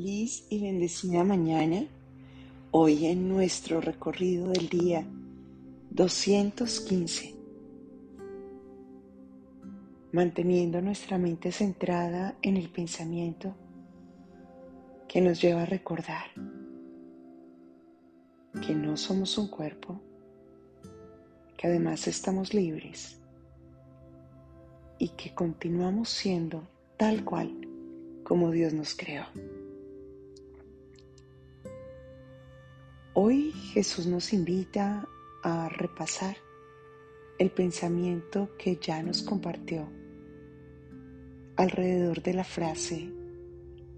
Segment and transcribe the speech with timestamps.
[0.00, 1.84] Feliz y bendecida mañana.
[2.70, 5.06] Hoy en nuestro recorrido del día
[5.90, 7.34] 215.
[10.12, 13.54] Manteniendo nuestra mente centrada en el pensamiento
[15.06, 16.30] que nos lleva a recordar
[18.66, 20.00] que no somos un cuerpo,
[21.58, 23.20] que además estamos libres
[24.96, 27.54] y que continuamos siendo tal cual
[28.24, 29.26] como Dios nos creó.
[33.22, 35.06] Hoy Jesús nos invita
[35.42, 36.38] a repasar
[37.38, 39.86] el pensamiento que ya nos compartió
[41.54, 43.12] alrededor de la frase,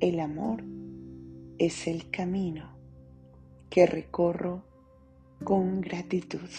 [0.00, 0.64] el amor
[1.58, 2.76] es el camino
[3.70, 4.64] que recorro
[5.44, 6.50] con gratitud.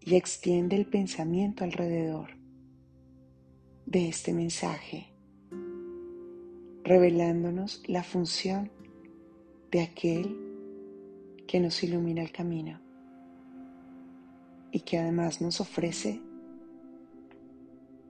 [0.00, 2.28] Y extiende el pensamiento alrededor
[3.86, 5.14] de este mensaje,
[6.84, 8.70] revelándonos la función
[9.70, 10.36] de aquel
[11.46, 12.80] que nos ilumina el camino
[14.72, 16.20] y que además nos ofrece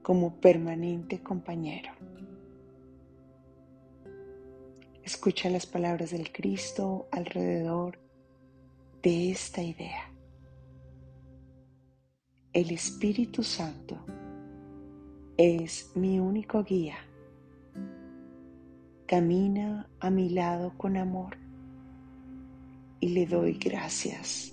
[0.03, 1.91] como permanente compañero.
[5.03, 7.99] Escucha las palabras del Cristo alrededor
[9.03, 10.11] de esta idea.
[12.53, 13.99] El Espíritu Santo
[15.37, 16.97] es mi único guía.
[19.07, 21.40] Camina a mi lado con amor
[23.01, 24.53] y le doy gracias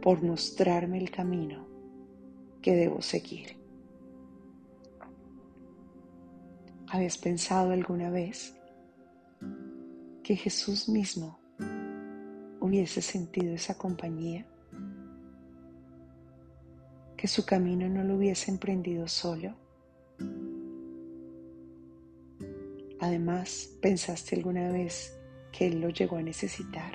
[0.00, 1.66] por mostrarme el camino
[2.60, 3.56] que debo seguir.
[6.88, 8.54] ¿Habías pensado alguna vez
[10.22, 11.38] que Jesús mismo
[12.60, 14.46] hubiese sentido esa compañía?
[17.16, 19.54] ¿Que su camino no lo hubiese emprendido solo?
[23.00, 25.18] Además, ¿pensaste alguna vez
[25.50, 26.92] que Él lo llegó a necesitar?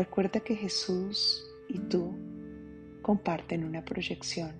[0.00, 2.14] Recuerda que Jesús y tú
[3.02, 4.54] comparten una proyección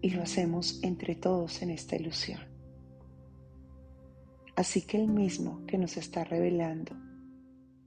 [0.00, 2.40] y lo hacemos entre todos en esta ilusión.
[4.56, 6.96] Así que Él mismo que nos está revelando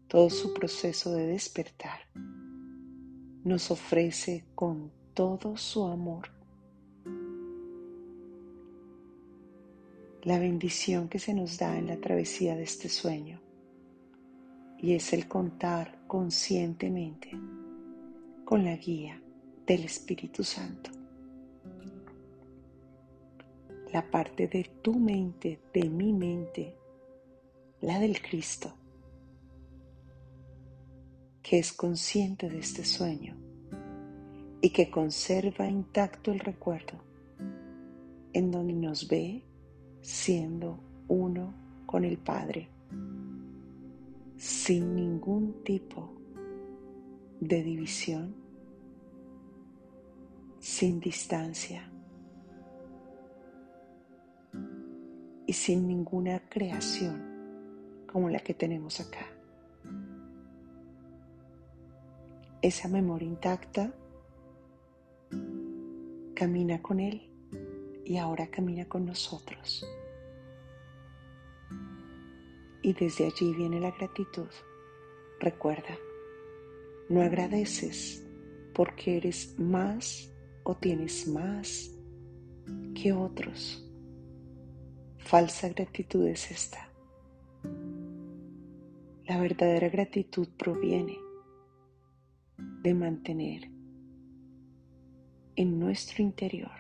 [0.07, 2.01] todo su proceso de despertar,
[3.44, 6.29] nos ofrece con todo su amor
[10.22, 13.41] la bendición que se nos da en la travesía de este sueño
[14.81, 17.30] y es el contar conscientemente
[18.44, 19.22] con la guía
[19.66, 20.90] del Espíritu Santo.
[23.94, 26.75] La parte de tu mente, de mi mente,
[27.81, 28.74] la del Cristo,
[31.44, 33.36] que es consciente de este sueño
[34.62, 36.94] y que conserva intacto el recuerdo
[38.34, 39.44] en donde nos ve
[40.02, 41.53] siendo uno
[41.86, 42.69] con el Padre,
[44.41, 46.12] sin ningún tipo
[47.40, 48.34] de división,
[50.59, 51.88] sin distancia
[55.46, 57.22] y sin ninguna creación
[58.12, 59.28] como la que tenemos acá.
[62.63, 63.94] Esa memoria intacta
[66.34, 67.30] camina con Él
[68.03, 69.85] y ahora camina con nosotros.
[72.81, 74.50] Y desde allí viene la gratitud.
[75.40, 75.97] Recuerda,
[77.09, 78.25] no agradeces
[78.74, 80.31] porque eres más
[80.64, 81.92] o tienes más
[82.96, 83.86] que otros.
[85.18, 86.90] Falsa gratitud es esta.
[89.25, 91.18] La verdadera gratitud proviene
[92.81, 93.69] de mantener
[95.56, 96.72] en nuestro interior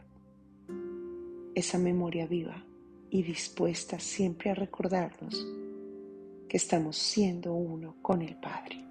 [1.55, 2.65] esa memoria viva
[3.09, 5.45] y dispuesta siempre a recordarnos
[6.51, 8.83] que estamos siendo uno con el Padre.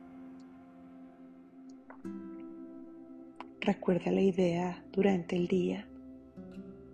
[3.60, 5.86] Recuerda la idea durante el día.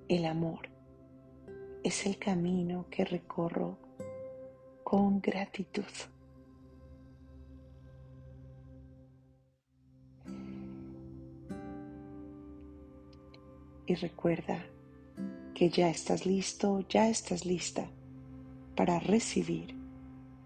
[0.09, 0.69] El amor
[1.85, 3.79] es el camino que recorro
[4.83, 5.85] con gratitud.
[13.87, 14.67] Y recuerda
[15.55, 17.89] que ya estás listo, ya estás lista
[18.75, 19.76] para recibir,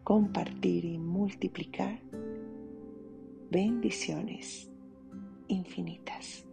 [0.05, 2.01] compartir y multiplicar
[3.51, 4.71] bendiciones
[5.49, 6.47] infinitas.